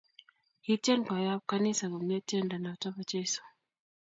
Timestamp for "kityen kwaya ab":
0.63-1.41